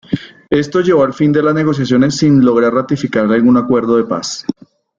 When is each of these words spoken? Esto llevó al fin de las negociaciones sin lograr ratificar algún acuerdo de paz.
Esto 0.49 0.81
llevó 0.81 1.03
al 1.03 1.13
fin 1.13 1.31
de 1.31 1.43
las 1.43 1.53
negociaciones 1.53 2.17
sin 2.17 2.43
lograr 2.43 2.73
ratificar 2.73 3.31
algún 3.31 3.55
acuerdo 3.57 3.97
de 3.97 4.05
paz. 4.05 4.43